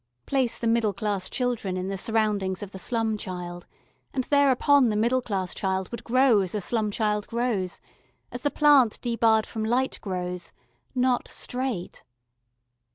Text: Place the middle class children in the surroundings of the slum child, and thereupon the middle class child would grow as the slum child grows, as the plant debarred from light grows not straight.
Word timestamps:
Place 0.25 0.57
the 0.57 0.65
middle 0.65 0.93
class 0.93 1.29
children 1.29 1.77
in 1.77 1.87
the 1.87 1.95
surroundings 1.95 2.63
of 2.63 2.71
the 2.71 2.79
slum 2.79 3.19
child, 3.19 3.67
and 4.15 4.23
thereupon 4.23 4.87
the 4.87 4.95
middle 4.95 5.21
class 5.21 5.53
child 5.53 5.91
would 5.91 6.03
grow 6.03 6.39
as 6.39 6.53
the 6.53 6.61
slum 6.61 6.89
child 6.89 7.27
grows, 7.27 7.79
as 8.31 8.41
the 8.41 8.49
plant 8.49 8.99
debarred 9.01 9.45
from 9.45 9.63
light 9.63 9.99
grows 10.01 10.53
not 10.95 11.27
straight. 11.27 12.03